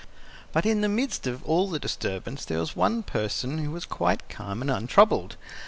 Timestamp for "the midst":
0.81-1.27